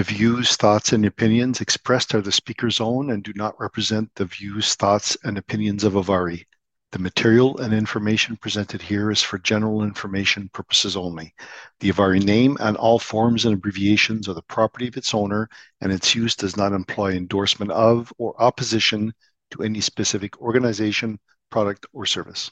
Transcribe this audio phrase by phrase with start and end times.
[0.00, 4.24] The views, thoughts, and opinions expressed are the speaker's own and do not represent the
[4.24, 6.46] views, thoughts, and opinions of ivari.
[6.92, 11.34] The material and information presented here is for general information purposes only.
[11.80, 15.50] The ivari name and all forms and abbreviations are the property of its owner,
[15.82, 19.12] and its use does not imply endorsement of or opposition
[19.50, 21.20] to any specific organization,
[21.50, 22.50] product, or service.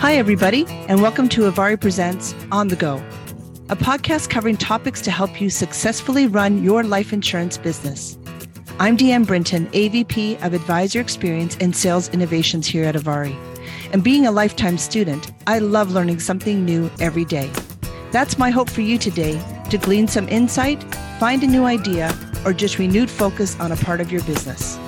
[0.00, 3.02] Hi, everybody, and welcome to ivari Presents On the Go,
[3.68, 8.16] a podcast covering topics to help you successfully run your life insurance business.
[8.78, 13.36] I'm DeeAnn Brinton, AVP of Advisor Experience and Sales Innovations here at ivari.
[13.92, 17.50] And being a lifetime student, I love learning something new every day.
[18.12, 20.80] That's my hope for you today to glean some insight,
[21.18, 24.78] find a new idea, or just renewed focus on a part of your business.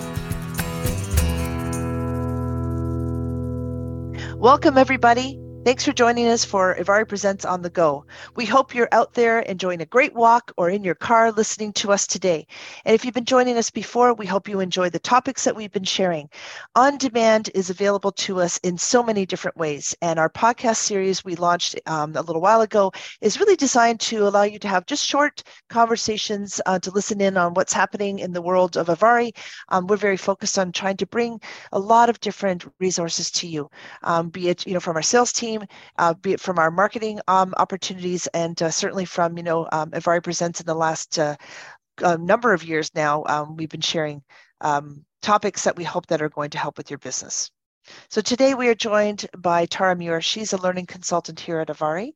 [4.41, 5.40] Welcome, everybody.
[5.63, 8.07] Thanks for joining us for ivari Presents on the Go.
[8.35, 11.93] We hope you're out there enjoying a great walk or in your car listening to
[11.93, 12.47] us today.
[12.87, 15.71] And if you've been joining us before, we hope you enjoy the topics that we've
[15.71, 16.31] been sharing.
[16.77, 19.95] On Demand is available to us in so many different ways.
[20.01, 24.27] And our podcast series we launched um, a little while ago is really designed to
[24.27, 28.33] allow you to have just short conversations uh, to listen in on what's happening in
[28.33, 29.37] the world of ivari.
[29.69, 31.39] Um, we're very focused on trying to bring
[31.73, 33.69] a lot of different resources to you,
[34.05, 35.67] um, be it you know from our sales team team,
[35.99, 39.91] uh, be it from our marketing um, opportunities and uh, certainly from, you know, um,
[39.91, 41.37] ivari Presents in the last uh,
[42.19, 44.23] number of years now, um, we've been sharing
[44.61, 47.51] um, topics that we hope that are going to help with your business.
[48.09, 50.21] So today we are joined by Tara Muir.
[50.21, 52.15] She's a learning consultant here at ivari.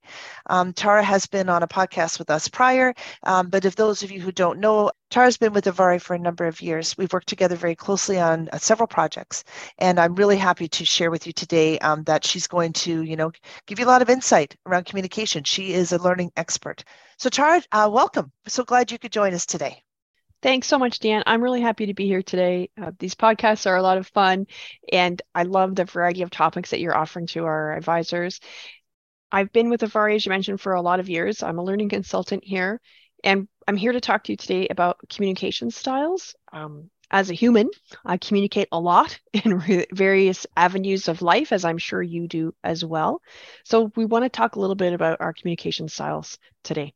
[0.50, 4.10] Um, Tara has been on a podcast with us prior, um, but if those of
[4.10, 6.98] you who don't know, Tara's been with ivari for a number of years.
[6.98, 9.44] We've worked together very closely on uh, several projects,
[9.78, 13.14] and I'm really happy to share with you today um, that she's going to, you
[13.16, 13.30] know,
[13.66, 15.44] give you a lot of insight around communication.
[15.44, 16.82] She is a learning expert.
[17.18, 18.33] So Tara, uh, welcome.
[18.48, 19.83] So glad you could join us today.
[20.44, 21.22] Thanks so much, Dan.
[21.27, 22.68] I'm really happy to be here today.
[22.78, 24.46] Uh, these podcasts are a lot of fun,
[24.92, 28.40] and I love the variety of topics that you're offering to our advisors.
[29.33, 31.42] I've been with ivari, as you mentioned, for a lot of years.
[31.42, 32.83] I'm a learning consultant here,
[33.24, 36.34] and I'm here to talk to you today about communication styles.
[36.52, 37.70] Um, as a human,
[38.04, 42.54] I communicate a lot in re- various avenues of life, as I'm sure you do
[42.62, 43.22] as well.
[43.64, 46.92] So, we want to talk a little bit about our communication styles today.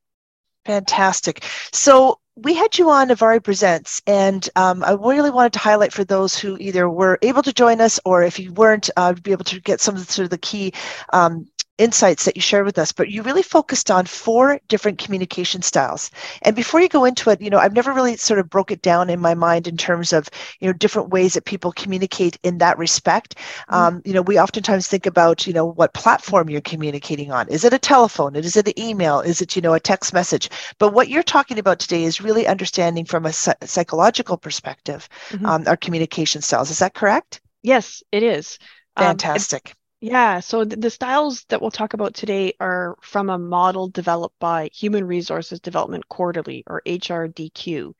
[0.66, 1.42] Fantastic.
[1.72, 6.04] So, we had you on ivari Presents, and um, I really wanted to highlight for
[6.04, 9.44] those who either were able to join us or if you weren't, uh, be able
[9.44, 10.72] to get some of the, sort of the key
[11.12, 15.62] um, insights that you shared with us, but you really focused on four different communication
[15.62, 16.10] styles.
[16.42, 18.82] And before you go into it, you know, I've never really sort of broke it
[18.82, 20.28] down in my mind in terms of,
[20.60, 23.36] you know, different ways that people communicate in that respect.
[23.36, 23.74] Mm-hmm.
[23.74, 27.48] Um, you know, we oftentimes think about, you know, what platform you're communicating on.
[27.48, 28.36] Is it a telephone?
[28.36, 29.20] Is it an email?
[29.20, 30.50] Is it, you know, a text message?
[30.78, 35.46] But what you're talking about today is really understanding from a psychological perspective mm-hmm.
[35.46, 36.70] um, our communication styles.
[36.70, 37.40] Is that correct?
[37.62, 38.58] Yes, it is.
[38.96, 39.70] Um, Fantastic.
[39.70, 44.38] Um, yeah, so the styles that we'll talk about today are from a model developed
[44.38, 47.94] by Human Resources Development Quarterly, or HRDQ.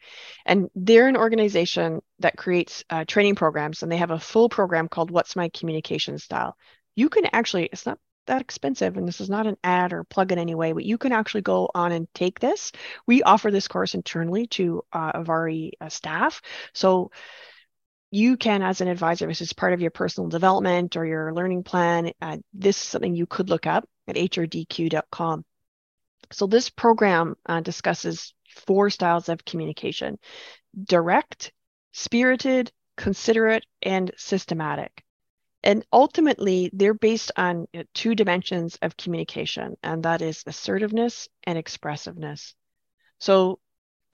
[0.47, 4.88] And they're an organization that creates uh, training programs, and they have a full program
[4.88, 6.56] called What's My Communication Style.
[6.94, 10.31] You can actually, it's not that expensive, and this is not an ad or plug
[10.31, 12.70] in any way, but you can actually go on and take this.
[13.08, 16.42] We offer this course internally to uh, ivari uh, staff.
[16.75, 17.10] So
[18.10, 21.62] you can, as an advisor, this is part of your personal development or your learning
[21.62, 22.12] plan.
[22.22, 25.44] Uh, this is something you could look up at hrdq.com.
[26.30, 28.34] So, this program uh, discusses
[28.66, 30.19] four styles of communication
[30.84, 31.52] direct,
[31.92, 35.04] spirited, considerate, and systematic.
[35.62, 42.54] And ultimately, they're based on two dimensions of communication, and that is assertiveness and expressiveness.
[43.19, 43.58] So,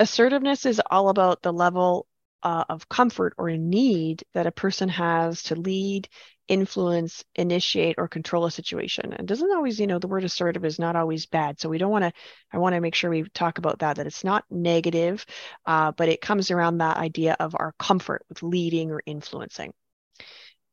[0.00, 2.06] assertiveness is all about the level
[2.44, 6.08] uh, of comfort or a need that a person has to lead,
[6.46, 9.14] influence, initiate, or control a situation.
[9.14, 11.58] And doesn't always, you know, the word assertive is not always bad.
[11.58, 12.12] So we don't want to,
[12.52, 15.24] I want to make sure we talk about that, that it's not negative,
[15.64, 19.72] uh, but it comes around that idea of our comfort with leading or influencing.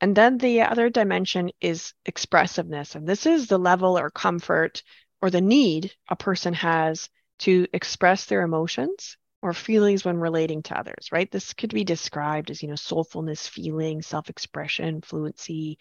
[0.02, 2.96] And then the other dimension is expressiveness.
[2.96, 4.84] And this is the level or comfort
[5.22, 7.10] or the need a person has
[7.40, 11.32] to express their emotions or feelings when relating to others, right?
[11.32, 15.80] This could be described as, you know, soulfulness, feeling, self expression, fluency,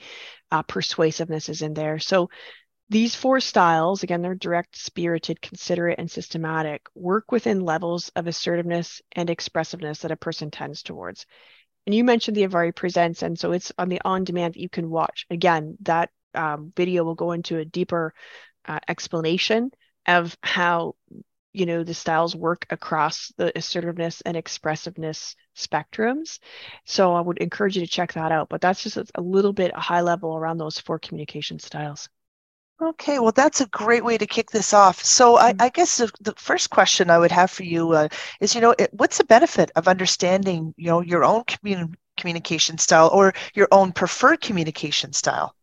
[0.50, 1.98] uh, persuasiveness is in there.
[1.98, 2.30] So
[2.88, 9.00] these four styles, again, they're direct, spirited, considerate, and systematic, work within levels of assertiveness
[9.12, 11.24] and expressiveness that a person tends towards.
[11.86, 14.68] And you mentioned the ivari Presents, and so it's on the on demand that you
[14.68, 15.26] can watch.
[15.30, 18.12] Again, that um, video will go into a deeper
[18.66, 19.70] uh, explanation
[20.06, 20.94] of how
[21.52, 26.38] you know the styles work across the assertiveness and expressiveness spectrums
[26.84, 29.74] so i would encourage you to check that out but that's just a little bit
[29.74, 32.08] high level around those four communication styles
[32.82, 35.04] Okay, well, that's a great way to kick this off.
[35.04, 35.62] So, I, mm-hmm.
[35.62, 38.08] I guess the, the, first question I would have for you uh,
[38.40, 42.78] is, you know, it, what's the benefit of understanding, you know, your own commun- communication
[42.78, 45.54] style or your own preferred communication style?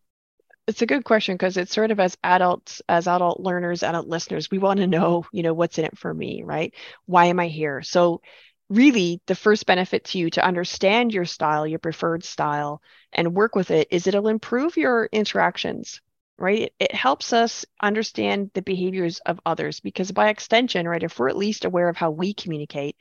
[0.68, 4.52] It's a good question because it's sort of as adults as adult learners adult listeners
[4.52, 6.74] we want to know you know what's in it for me right?
[7.06, 7.81] Why am i here?
[7.81, 8.22] So
[8.69, 12.81] really the first benefit to you to understand your style your preferred style
[13.14, 16.02] and work with it is it'll improve your interactions
[16.39, 16.74] right?
[16.80, 21.38] It, helps us understand the behaviors of others because by extension right if we're at
[21.38, 22.95] least aware of how we communicate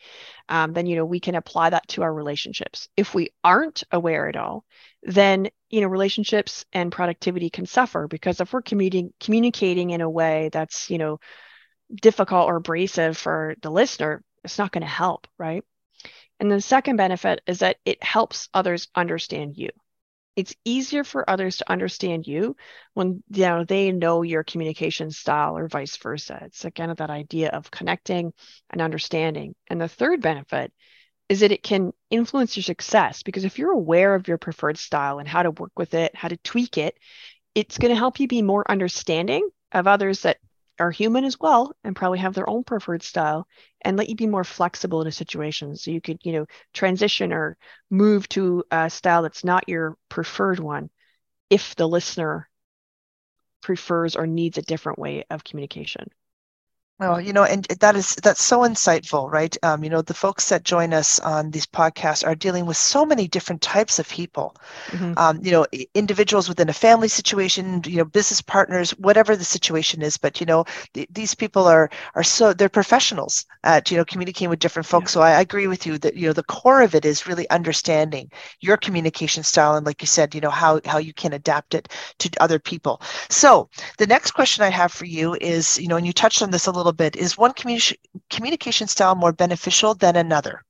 [0.49, 2.88] um, then you know we can apply that to our relationships.
[2.97, 4.65] If we aren't aware at all
[5.03, 10.50] then you know relationships and productivity can suffer because if we're communicating in a way
[10.53, 11.19] that's you know
[11.94, 15.65] difficult or abrasive for the listener it's not going to help right?
[16.39, 19.71] And the second benefit is that it helps others understand you
[20.37, 22.56] it's easier for others to understand you
[22.94, 26.41] when you know they know your communication style or vice versa.
[26.43, 28.33] It's again that idea of connecting
[28.71, 29.55] and understanding.
[29.69, 30.73] And the third benefit
[31.29, 35.19] is that it can influence your success because if you're aware of your preferred style
[35.19, 36.97] and how to work with it, how to tweak it,
[37.55, 40.39] it's going to help you be more understanding of others that
[40.78, 43.46] are human as well and probably have their own preferred style
[43.82, 45.76] and let you be more flexible in a situation.
[45.76, 47.56] So you could you know transition or
[47.90, 50.90] move to a style that's not your preferred one
[51.50, 52.49] if the listener
[53.62, 56.08] prefers or needs a different way of communication
[56.98, 59.54] well, you know, and that is that's so insightful, right?
[59.62, 63.04] Um, you know, the folks that join us on these podcasts are dealing with so
[63.04, 64.56] many different types of people.
[64.87, 65.12] Mm-hmm.
[65.19, 70.00] Um, you know, individuals within a family situation, you know, business partners, whatever the situation
[70.00, 70.16] is.
[70.16, 70.64] But you know,
[70.94, 75.10] th- these people are are so they're professionals at you know communicating with different folks.
[75.10, 75.14] Yeah.
[75.14, 77.48] So I, I agree with you that you know the core of it is really
[77.50, 81.75] understanding your communication style and, like you said, you know how how you can adapt
[81.75, 83.02] it to other people.
[83.28, 86.50] So the next question I have for you is, you know, and you touched on
[86.50, 87.17] this a little little bit.
[87.17, 87.97] Is one communi-
[88.31, 90.62] communication style more beneficial than another?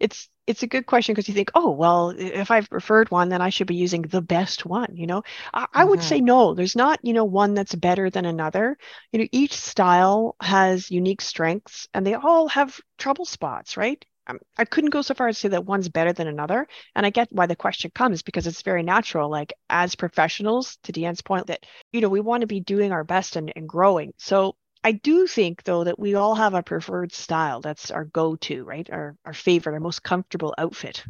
[0.00, 3.40] It's it's a good question because you think, oh well, if I've preferred one, then
[3.40, 4.94] I should be using the best one.
[4.96, 5.22] You know,
[5.52, 5.88] I, mm-hmm.
[5.88, 6.54] Would say no.
[6.54, 8.76] There's not you know one that's better than another.
[9.12, 14.04] You know, each style has unique strengths, and they all have trouble spots, right?
[14.26, 16.66] Um, I couldn't go so far as to say that one's better than another.
[16.94, 19.30] And I get why the question comes because it's very natural.
[19.30, 23.04] Like as professionals, to DeeAnn's point, that you know we want to be doing our
[23.04, 24.12] best and, and growing.
[24.18, 27.60] So I do think though that we all have a preferred style.
[27.60, 28.88] That's our go-to, right?
[28.90, 31.04] Our our favorite, our most comfortable outfit.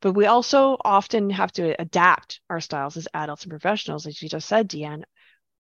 [0.00, 4.28] But we also often have to adapt our styles as adults and professionals, as you
[4.28, 5.02] just said, DeeAnn.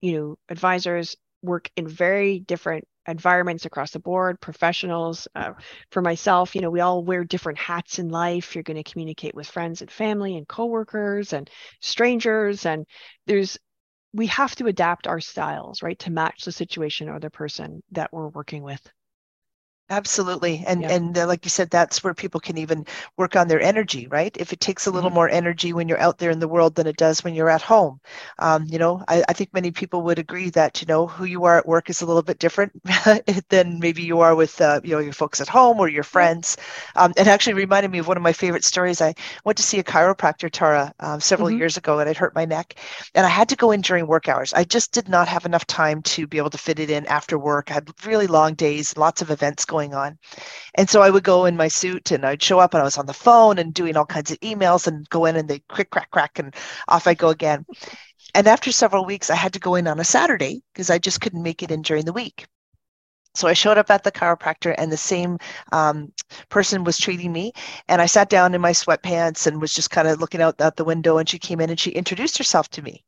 [0.00, 5.52] You know, advisors work in very different environments across the board professionals uh,
[5.92, 9.32] for myself you know we all wear different hats in life you're going to communicate
[9.32, 11.48] with friends and family and coworkers and
[11.80, 12.84] strangers and
[13.26, 13.58] there's
[14.12, 18.12] we have to adapt our styles, right, to match the situation or the person that
[18.12, 18.80] we're working with.
[19.88, 20.64] Absolutely.
[20.66, 20.90] And yeah.
[20.90, 22.84] and uh, like you said, that's where people can even
[23.16, 24.36] work on their energy, right?
[24.36, 25.14] If it takes a little mm-hmm.
[25.14, 27.62] more energy when you're out there in the world than it does when you're at
[27.62, 28.00] home.
[28.40, 31.44] Um, you know, I, I, think many people would agree that, you know, who you
[31.44, 32.72] are at work is a little bit different
[33.48, 36.56] than maybe you are with, uh, you know, your folks at home or your friends.
[36.96, 39.00] Um, it actually reminded me of one of my favorite stories.
[39.00, 41.58] I went to see a chiropractor, Tara, um, several mm-hmm.
[41.58, 42.74] years ago, and I'd hurt my neck.
[43.14, 44.52] And I had to go in during work hours.
[44.52, 47.38] I just did not have enough time to be able to fit it in after
[47.38, 47.70] work.
[47.70, 50.18] I had really long days, lots of events going going on.
[50.74, 52.96] And so I would go in my suit and I'd show up and I was
[52.96, 55.90] on the phone and doing all kinds of emails and go in and they quick
[55.90, 56.54] crack crack and
[56.88, 57.66] off I go again.
[58.34, 61.20] And after several weeks, I had to go in on a Saturday because I just
[61.20, 62.46] couldn't make it in during the week.
[63.34, 65.36] So I showed up at the chiropractor, and the same
[65.70, 66.10] um,
[66.48, 67.52] person was treating me.
[67.86, 70.76] And I sat down in my sweatpants and was just kind of looking out, out
[70.76, 71.18] the window.
[71.18, 73.04] And she came in and she introduced herself to me.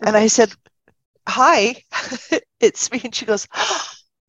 [0.00, 0.52] And I said,
[1.28, 1.76] Hi,
[2.60, 3.02] it's me.
[3.04, 3.46] And she goes,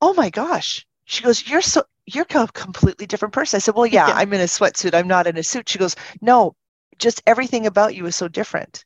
[0.01, 3.57] Oh my gosh, she goes, You're so you're a completely different person.
[3.57, 4.93] I said, Well, yeah, yeah, I'm in a sweatsuit.
[4.93, 5.69] I'm not in a suit.
[5.69, 6.55] She goes, No,
[6.99, 8.85] just everything about you is so different.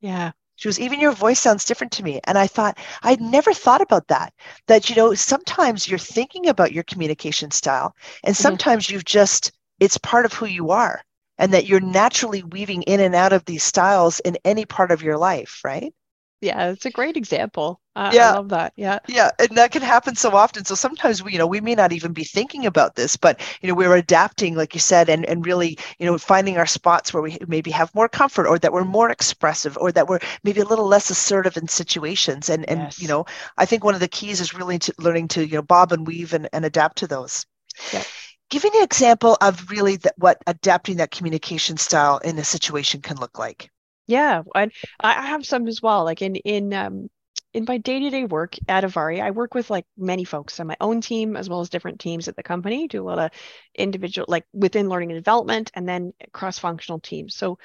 [0.00, 0.32] Yeah.
[0.56, 2.20] She goes, even your voice sounds different to me.
[2.24, 4.34] And I thought, I'd never thought about that.
[4.66, 8.42] That, you know, sometimes you're thinking about your communication style, and mm-hmm.
[8.42, 8.94] sometimes mm-hmm.
[8.94, 11.00] you've just, it's part of who you are,
[11.38, 15.02] and that you're naturally weaving in and out of these styles in any part of
[15.02, 15.94] your life, right?
[16.40, 17.80] Yeah, it's a great example.
[17.94, 18.24] I, Yeah.
[18.24, 18.72] I love that.
[18.76, 18.98] Yeah.
[19.08, 20.64] Yeah, and that can happen so often.
[20.64, 23.68] So sometimes we, you know, we may not even be thinking about this, but you
[23.68, 27.22] know, we're adapting, like you said, and and really, you know, finding our spots where
[27.22, 30.64] we maybe have more comfort, or that we're more expressive, or that we're maybe a
[30.64, 32.48] little less assertive in situations.
[32.50, 32.98] And and Yes.
[32.98, 33.24] you know,
[33.58, 36.06] I think one of the keys is really to learning to you know bob and
[36.06, 37.46] weave and, and adapt to those.
[37.92, 38.08] Yep.
[38.50, 43.16] Giving an example of really that what adapting that communication style in a situation can
[43.16, 43.70] look like.
[44.10, 46.04] Yeah, and I have some as well.
[46.04, 47.08] Like in in um
[47.52, 51.00] in my day-to-day work at ivari, I work with like many folks on my own
[51.00, 52.86] team as well as different teams at the company.
[52.88, 53.30] Do a lot of
[53.74, 57.34] individual like within learning and development and then cross-functional teams.
[57.36, 57.58] So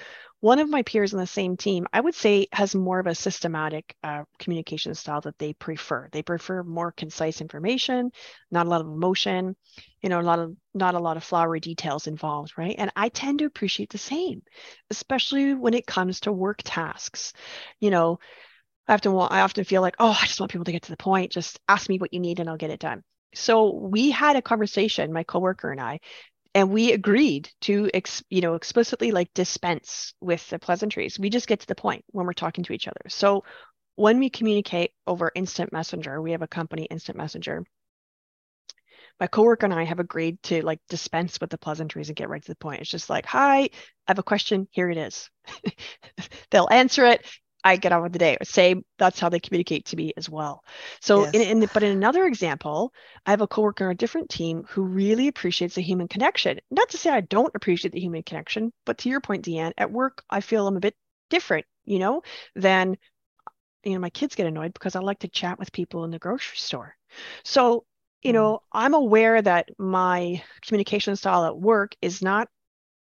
[0.46, 3.16] one of my peers on the same team, I would say, has more of a
[3.16, 6.08] systematic uh, communication style that they prefer.
[6.12, 8.12] They prefer more concise information,
[8.52, 9.56] not a lot of emotion,
[10.02, 12.76] you know, a lot of not a lot of flowery details involved, right?
[12.78, 14.44] And I tend to appreciate the same
[14.92, 17.34] especially when it comes to work tasks.
[17.80, 18.20] You know,
[18.88, 20.92] I often want, I often feel like, oh, I just want people to get to
[20.92, 21.32] the point.
[21.32, 23.04] Just ask me what you need and I'll get it done.
[23.34, 26.00] So we had a conversation, my coworker and I,
[26.56, 31.20] and we agreed to, ex, you know, explicitly like dispense with the pleasantries.
[31.20, 33.02] We just get to the point when we're talking to each other.
[33.10, 33.44] So
[33.96, 37.66] when we communicate over instant messenger, we have a company instant messenger.
[39.20, 42.42] My coworker and I have agreed to like dispense with the pleasantries and get right
[42.42, 42.82] to the point.
[42.82, 43.70] It's just like, hi, I
[44.08, 44.68] have a question.
[44.72, 45.30] Here it is.
[46.52, 47.26] They'll answer it.
[47.66, 48.38] I get on with the day.
[48.44, 50.64] Say that's how they communicate to me as well.
[51.02, 51.34] So, Yes.
[51.34, 52.94] in, in the, but in another example,
[53.26, 56.60] I have a coworker on a different team who really appreciates the human connection.
[56.72, 59.92] Not to say I don't appreciate the human connection, but to your point, DeeAnn, at
[59.92, 60.96] work I feel I'm a bit
[61.30, 62.24] different, you know,
[62.56, 62.98] than
[63.84, 66.20] you know my kids get annoyed because I like to chat with people in the
[66.20, 66.96] grocery store.
[67.44, 67.86] So,
[68.24, 68.34] you Mm.
[68.34, 72.50] know, I'm aware that my communication style at work is not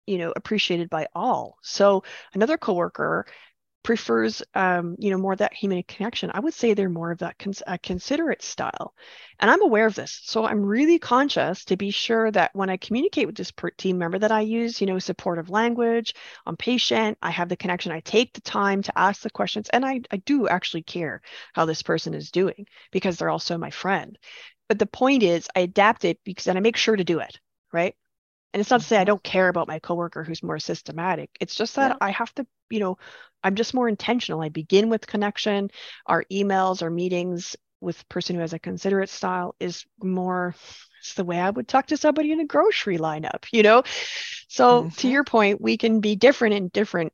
[0.07, 2.03] you know appreciated by all so
[2.33, 3.25] another coworker
[3.83, 7.37] prefers um, you know more that human connection i would say they're more of that
[7.39, 8.93] cons- considerate style.
[9.39, 12.77] And i'm aware of this so i'm really conscious to be sure that when i
[12.77, 16.13] communicate with this per- team member that i use you know supportive language
[16.45, 19.85] i'm patient i have the connection i take the time to ask the questions and
[19.85, 21.21] i, I do actually care
[21.53, 24.17] how this person is doing because they're also my friend.
[24.67, 27.39] But the point is i adapt it because and i make sure to do it
[27.71, 27.95] right
[28.53, 29.05] and it's not to say I Mhm.
[29.05, 31.29] don't care about my coworker who's more systematic.
[31.39, 31.99] It's just that Yeah.
[32.01, 32.97] I have to, you know,
[33.43, 34.41] I'm just more intentional.
[34.41, 35.71] I begin with connection.
[36.05, 40.55] Our emails, our meetings with person who has a considerate style is more
[40.99, 43.83] it's the way I would talk to somebody in a grocery lineup, you know?
[44.49, 45.09] So to Mhm.
[45.09, 47.13] your point, we can be different in different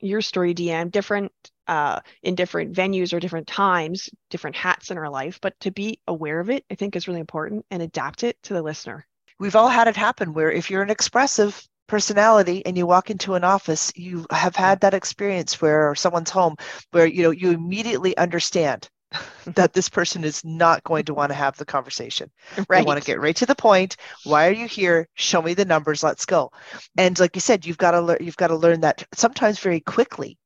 [0.00, 1.32] your story, DeeAnn, different
[1.68, 5.40] uh, in different venues or different times, different hats in our life.
[5.42, 8.54] But to be aware of it, I think is really important and adapt it to
[8.54, 9.07] the listener.
[9.38, 13.34] We've all had it happen where if you're an expressive personality and you walk into
[13.34, 16.54] an office you have had that experience where or someone's home
[16.90, 18.88] where you know you immediately understand
[19.46, 22.30] that this person is not going to want to have the conversation
[22.68, 22.68] Right.
[22.70, 25.64] they want to get right to the point why are you here show me the
[25.64, 26.50] numbers let's go
[26.98, 29.80] and like you said you've got to learn you've got to learn that sometimes very
[29.80, 30.38] quickly.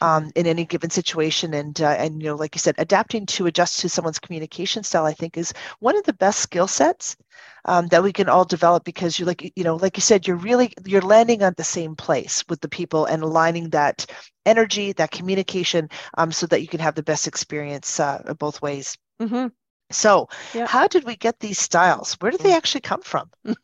[0.00, 1.54] Um, in any given situation.
[1.54, 5.04] And uh, and you know like you said adapting to adjust to someone's communication style
[5.04, 7.16] i think is one of the best skill sets
[7.64, 10.36] um, that we can all develop because you like you know like you said you're
[10.36, 14.06] really you're landing on the same place with the people and aligning that
[14.46, 18.96] energy that communication um, so that you can have the best experience uh, both ways.
[19.20, 19.50] Mhm.
[19.90, 20.66] So Yeah.
[20.66, 22.56] how did we get these styles where did they Mm.
[22.56, 23.30] actually come from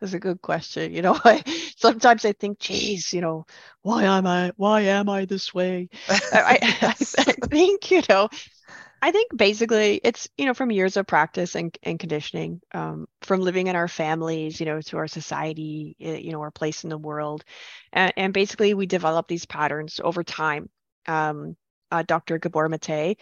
[0.00, 0.92] That's a good question.
[0.92, 1.42] You know, I
[1.76, 3.46] sometimes I think, geez, you know,
[3.82, 5.88] why am I why am I this way?
[6.08, 8.28] I, I, I think, you know,
[9.02, 13.40] I think basically it's, you know, from years of practice and, and conditioning, um, from
[13.40, 16.90] living in our families, you know, to our society, eh, you know, our place in
[16.90, 17.44] the world.
[17.92, 20.70] And, and basically we develop these patterns over time.
[21.06, 21.56] Um,
[21.90, 22.38] uh, Dr.
[22.38, 23.18] Gabor Mate,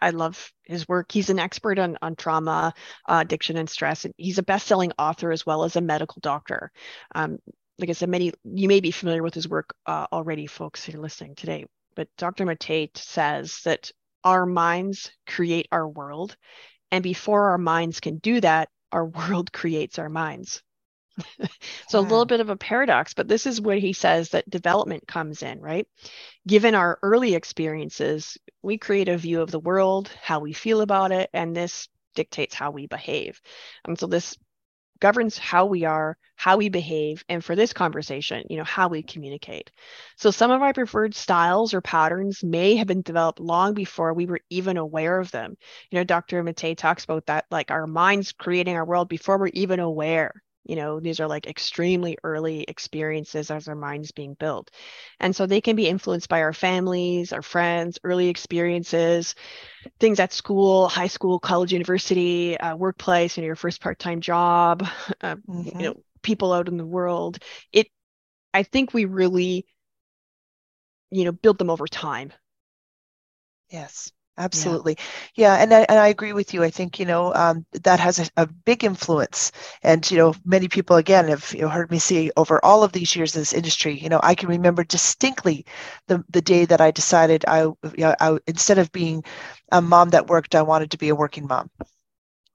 [0.00, 1.10] I, love his work.
[1.12, 2.72] He's an expert on, on trauma,
[3.08, 4.04] uh, addiction, and stress.
[4.04, 6.70] And he's a best-selling author as well as a medical doctor.
[7.14, 7.38] Um,
[7.78, 10.96] like I said, many you may be familiar with his work uh, already, folks who
[10.98, 11.66] are listening today.
[11.96, 12.44] But Dr.
[12.46, 13.90] Mate says that
[14.24, 16.36] our minds create our world,
[16.90, 20.62] and before our minds can do that, our world creates our minds.
[21.86, 22.26] so a little Hmm.
[22.26, 25.86] bit of a paradox, but this is where he says that development comes in, right?
[26.46, 31.12] Given our early experiences, we create a view of the world, how we feel about
[31.12, 33.40] it, and this dictates how we behave.
[33.84, 34.36] And so this
[35.00, 39.02] governs how we are, how we behave, and for this conversation, you know, how we
[39.02, 39.70] communicate.
[40.16, 44.24] So some of our preferred styles or patterns may have been developed long before we
[44.24, 45.56] were even aware of them.
[45.90, 46.42] You know, Dr.
[46.42, 50.32] Mate talks about that, like our minds creating our world before we're even aware
[50.64, 54.70] You know, these are like extremely early experiences as our mind's being built.
[55.20, 59.34] And so they can be influenced by our families, our friends, early experiences,
[60.00, 64.82] things at school, high school, college, university, uh, workplace, you know, your first part-time job,
[65.20, 65.80] uh, mm-hmm.
[65.80, 67.38] you know, people out in the world.
[67.72, 67.88] It,
[68.52, 69.66] I think we really,
[71.10, 72.32] you know, build them over time.
[73.70, 74.96] Yes absolutely
[75.36, 78.00] yeah, yeah and, I, and i agree with you i think you know um, that
[78.00, 81.90] has a, a, big influence and you know many people again have you know, heard
[81.90, 84.82] me say over all of these years in this industry you know i can remember
[84.82, 85.64] distinctly
[86.08, 89.24] the, the day that i decided I, you know, I instead of being
[89.70, 91.70] a mom that worked i wanted to be a working mom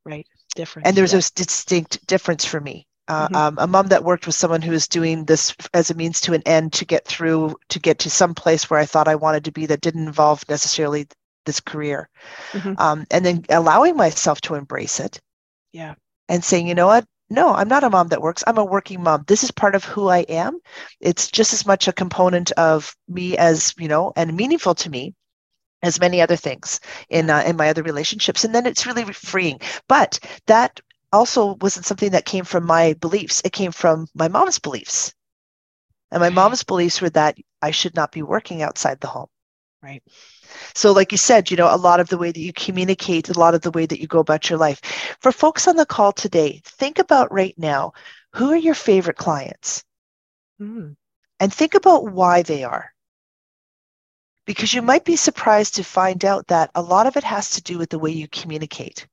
[0.05, 1.19] right different and there's yeah.
[1.19, 3.36] a distinct difference for me uh, mm-hmm.
[3.36, 6.33] um, a mom that worked with someone who was doing this as a means to
[6.33, 9.45] an end to get through to get to some place where I thought I wanted
[9.45, 11.07] to be that didn't involve necessarily
[11.49, 12.09] this career.
[12.51, 12.73] Mm-hmm.
[12.77, 15.19] um, and then allowing myself to embrace it.
[15.73, 15.95] Yeah.
[16.27, 17.05] And saying you know what?
[17.31, 18.43] No i'm not a mom that works.
[18.45, 19.23] I'm a working mom.
[19.27, 20.59] This is part of who i am.
[20.99, 25.15] It's just as much a component of me as you know and meaningful to me
[25.81, 26.79] as many other things
[27.09, 28.43] in uh, in my other relationships.
[28.43, 29.59] And then it's really freeing.
[29.87, 30.79] But that
[31.11, 33.41] also wasn't something that came from my beliefs.
[33.43, 35.13] It came from my mom's beliefs.
[36.11, 39.27] And my mom's beliefs were that i should not be working outside the home.
[39.81, 40.03] Right
[40.73, 43.39] so, like you said, you know, a lot of the way that you communicate, a
[43.39, 44.81] lot of the way that you go about your life.
[45.19, 47.93] For folks on the call today, think about right now
[48.33, 49.83] who are your favorite clients?
[50.61, 50.95] Mm.
[51.39, 52.93] And think about why they are.
[54.45, 57.61] Because you might be surprised to find out that a lot of it has to
[57.61, 59.07] do with the way you communicate.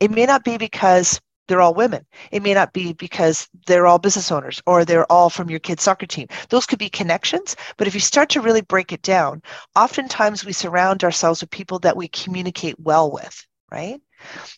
[0.00, 2.06] It may not be because they're all women.
[2.30, 5.82] It may not be because they're all business owners or they're all from your kid's
[5.82, 6.28] soccer team.
[6.48, 9.42] Those could be connections, but if you start to really break it down,
[9.76, 14.00] oftentimes we surround ourselves with people that we communicate well with, right?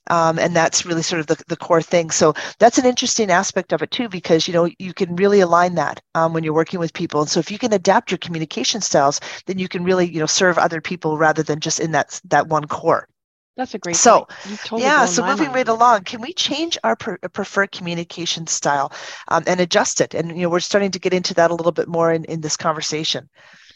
[0.08, 2.10] Um, and that's really sort of the, the core thing.
[2.10, 5.74] So that's an interesting aspect of it too, because you know you can really align
[5.74, 7.20] that um, when you're working with people.
[7.20, 10.26] And so if you can adapt your communication styles, then you can really you know
[10.26, 13.08] serve other people rather than just in that that one core.
[13.56, 14.26] That's a great so
[14.64, 18.92] totally yeah so moving right along can we change our pre- preferred communication style
[19.28, 20.14] um, and adjust it?
[20.14, 22.40] And you know we're starting to get into that a little bit more in, in
[22.42, 23.28] this conversation.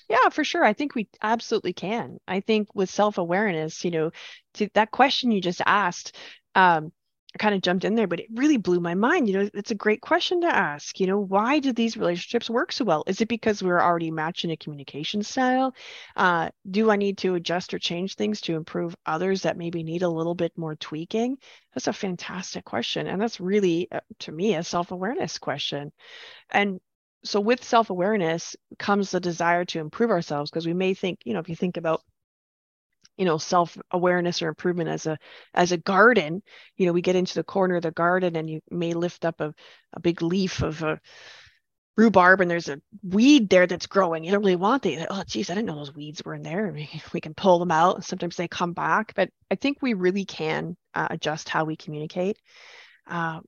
[0.08, 0.64] Yeah for sure.
[0.64, 2.18] I think we absolutely can.
[2.28, 4.10] I think with self-awareness you know
[4.54, 6.16] to that question you just asked
[6.54, 6.92] um,
[7.38, 9.28] kind of jumped in there, but it really blew my mind.
[9.28, 10.98] You know, it's a great question to ask.
[10.98, 13.04] You know, why do these relationships work so well?
[13.06, 15.74] Is it because we're already matching a communication style?
[16.16, 20.02] Uh, do I need to adjust or change things to improve others that maybe need
[20.02, 21.38] a little bit more tweaking?
[21.74, 23.06] That's a fantastic question.
[23.06, 25.92] And that's really, uh, to me, a self awareness question.
[26.50, 26.80] And
[27.24, 31.34] so with self awareness comes the desire to improve ourselves because we may think, you
[31.34, 32.02] know, if you think about
[33.20, 35.18] you know self awareness or improvement as a
[35.52, 36.42] as a garden
[36.78, 39.42] you know we get into the corner of the garden and you may lift up
[39.42, 39.54] a,
[39.92, 40.98] a big leaf of a
[41.98, 44.24] rhubarb and there's a weed there that's growing.
[44.24, 46.74] You don't really want the oh geez i didn't know those weeds were in there.
[47.12, 50.24] We, can pull them out and sometimes they come back but i think we really
[50.24, 52.38] can uh, adjust how we communicate.
[53.06, 53.40] Uh,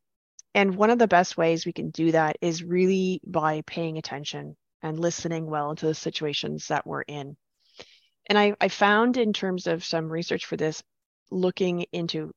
[0.55, 4.55] and one of the best ways we can do that is really by paying attention
[4.83, 7.37] and listening well to the situations that we're in
[8.27, 10.83] and I, I found in terms of some research for this,
[11.31, 12.33] looking into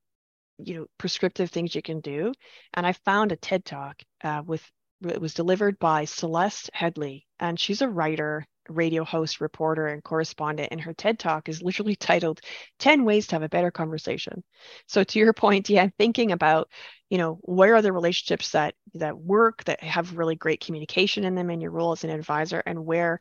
[0.57, 2.33] you know prescriptive things you can do.
[2.73, 4.63] And i found a ted talk uh, with
[5.01, 10.69] it was delivered by celeste Headlee, and she's a writer radio host reporter and correspondent.
[10.71, 12.41] And her ted talk is literally titled
[12.79, 14.43] 10 ways to have a better conversation.
[14.87, 16.69] So to your point yeah thinking about
[17.09, 21.35] you know where are the relationships that that work that have really great communication in
[21.35, 23.19] them in your role as an advisor and where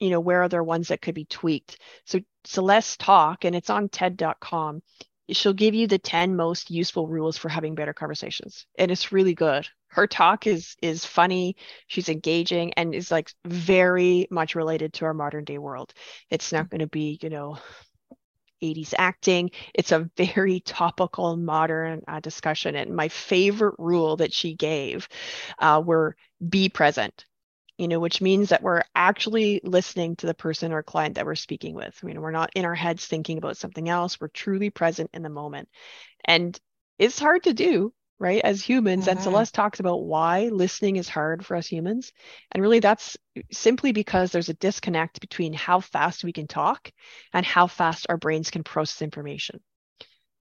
[0.00, 1.78] you know, where are there ones that could be tweaked?
[2.04, 4.82] So Celeste talk, and it's on TED.com.
[5.30, 8.66] She'll give you the 10 most useful rules for having better conversations.
[8.78, 9.68] And it's really good.
[9.88, 11.56] Her talk is is funny,
[11.86, 15.92] she's engaging, and is like very much related to our modern day world.
[16.30, 17.58] It's not going to be, you know,
[18.62, 19.50] 80s acting.
[19.74, 22.74] It's a very topical, modern uh, discussion.
[22.74, 25.08] And my favorite rule that she gave
[25.58, 27.24] uh, were be present
[27.78, 31.36] you know, which means that we're actually listening to the person or client that we're
[31.36, 31.96] speaking with.
[32.02, 34.20] I mean, we're not in our heads thinking about something else.
[34.20, 35.68] We're truly present in the moment.
[36.24, 36.58] And
[36.98, 38.42] it's hard to do, right?
[38.42, 39.02] As humans.
[39.02, 39.10] Mm-hmm.
[39.10, 42.12] And Celeste talks about why listening is hard for us humans.
[42.50, 43.16] And really, that's
[43.52, 46.90] simply because there's a disconnect between how fast we can talk
[47.32, 49.60] and how fast our brains can process information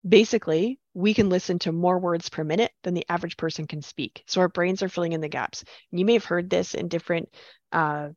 [0.06, 4.22] basically we can listen to more words per minute than the average person can speak.
[4.26, 5.64] So our brains are filling in the gaps.
[5.90, 7.28] You may have heard this in different
[7.72, 8.10] uh,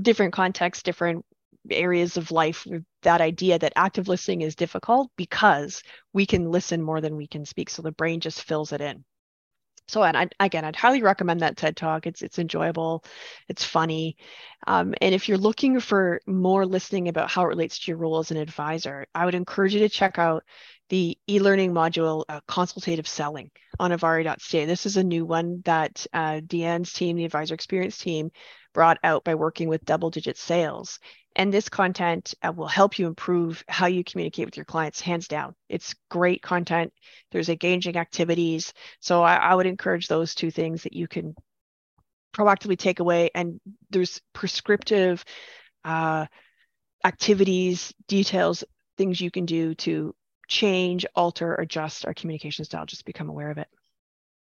[0.00, 1.24] different contexts different
[1.70, 2.66] areas of life
[3.02, 7.44] that idea that active listening is difficult because we can listen more than we can
[7.44, 7.70] speak.
[7.70, 9.04] So the brain just fills it in
[9.88, 12.06] So, and I, again, I'd highly recommend that TED Talk.
[12.06, 13.04] It's it's enjoyable,
[13.48, 14.16] it's funny,
[14.66, 18.18] um, and if you're looking for more listening about how it relates to your role
[18.18, 20.44] as an advisor, I would encourage you to check out
[20.88, 24.64] the e-learning module uh, consultative selling on ivari.ca.
[24.66, 28.30] This is a new one that uh, DeeAnn's team, the advisor experience team,
[28.76, 31.00] brought out by working with double digit sales.
[31.34, 35.28] And this content uh, will help you improve how you communicate with your clients, hands
[35.28, 35.54] down.
[35.70, 36.92] It's great content.
[37.32, 38.74] There's engaging activities.
[39.00, 41.34] So I, I would encourage those two things that you can
[42.36, 43.30] proactively take away.
[43.34, 45.24] And there's prescriptive
[45.82, 46.26] uh,
[47.02, 48.62] activities, details,
[48.98, 50.14] things you can do to
[50.48, 52.84] change, alter, adjust our communication style.
[52.84, 53.68] Just become aware of it.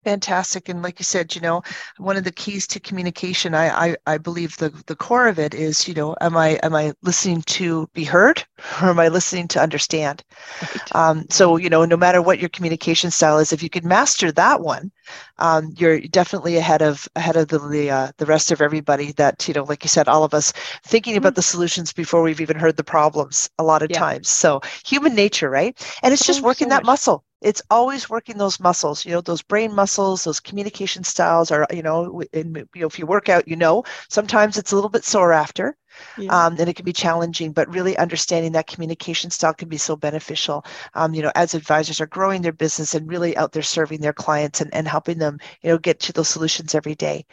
[0.06, 0.68] Fantastic.
[0.68, 1.62] And like you said, you know,
[1.96, 5.52] one of the keys to communication, I, I, I believe the, the core of it
[5.52, 8.44] is, you know, am I am I listening to be heard
[8.82, 10.22] or am I listening to understand?
[10.62, 10.94] Right.
[10.94, 14.30] Um, so, you know, no matter what your communication style is, if you can master
[14.32, 14.92] that one,
[15.38, 19.46] um, you're definitely ahead of ahead of the the, uh, the rest of everybody that,
[19.48, 20.52] you know, like you said, all of us
[20.84, 21.18] thinking mm-hmm.
[21.18, 23.98] about the solutions before we've even heard the problems a lot of yeah.
[23.98, 24.28] times.
[24.28, 25.76] So human nature, right?
[26.02, 29.20] And it's just oh, working so that muscle it's always working those muscles you know
[29.20, 33.28] those brain muscles those communication styles are you know, in, you know if you work
[33.28, 35.76] out you know sometimes it's a little bit sore after
[36.18, 36.46] yeah.
[36.46, 39.96] um, and it can be challenging but really understanding that communication style can be so
[39.96, 44.00] beneficial um, you know as advisors are growing their business and really out there serving
[44.00, 47.24] their clients and, and helping them you know get to those solutions every day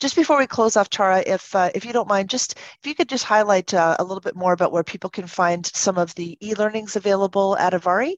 [0.00, 2.94] just before we close off, Tara, if uh, if you don't mind, just if you
[2.96, 6.12] could just highlight uh, a little bit more about where people can find some of
[6.16, 8.16] the e-learnings available at ivari.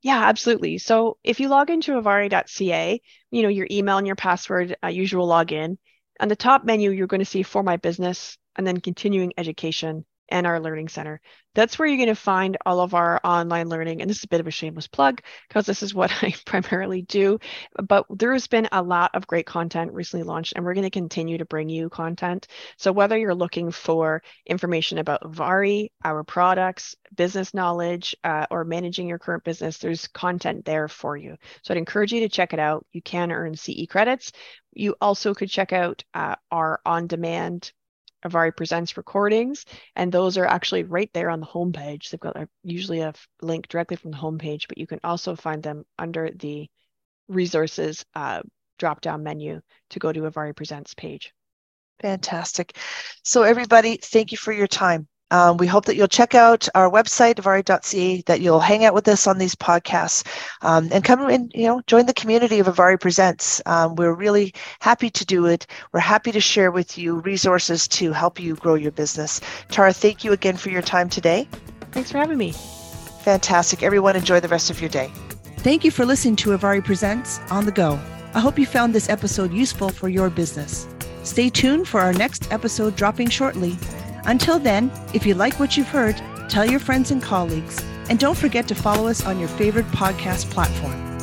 [0.00, 0.78] Yeah, absolutely.
[0.78, 5.28] So if you log into ivari.ca, you know, your email and your password, uh, usual
[5.28, 5.76] login,
[6.20, 10.04] on the top menu, you're going to see for my business and then continuing education
[10.28, 11.20] and our learning center.
[11.54, 14.00] That's where you're going to find all of our online learning.
[14.00, 17.02] And this is a bit of a shameless plug because this is what I primarily
[17.02, 17.38] do.
[17.82, 20.90] But there has been a lot of great content recently launched, and we're going to
[20.90, 22.48] continue to bring you content.
[22.76, 29.08] So whether you're looking for information about Vari, our products, business knowledge, uh, or managing
[29.08, 31.36] your current business, there's content there for you.
[31.62, 32.84] So I'd encourage you to check it out.
[32.92, 34.32] You can earn CE credits.
[34.72, 37.72] You also could check out uh, our on demand
[38.26, 42.10] ivari Presents recordings, and those are actually right there on the homepage.
[42.10, 45.62] They've got a, usually a link directly from the homepage, but you can also find
[45.62, 46.68] them under the
[47.28, 48.42] resources uh,
[48.78, 49.60] drop down menu
[49.90, 51.32] to go to ivari Presents page.
[52.02, 52.76] Fantastic.
[53.22, 55.08] So, everybody, thank you for your time.
[55.30, 59.08] Um, we hope that you'll check out our website, ivari.ca, that you'll hang out with
[59.08, 60.26] us on these podcasts
[60.62, 63.60] um, and come and you know join the community of ivari Presents.
[63.66, 65.66] Um, we're really happy to do it.
[65.92, 69.40] We're happy to share with you resources to help you grow your business.
[69.68, 71.48] Tara, thank you again for your time today.
[71.92, 72.52] Thanks for having me.
[73.22, 73.82] Fantastic.
[73.82, 75.10] Everyone, enjoy the rest of your day.
[75.58, 77.98] Thank you for listening to ivari Presents on the go.
[78.34, 80.86] I hope you found this episode useful for your business.
[81.24, 83.76] Stay tuned for our next episode dropping shortly.
[84.26, 88.36] Until then, if you like what you've heard, tell your friends and colleagues, and don't
[88.36, 91.15] forget to follow us on your favorite podcast platform.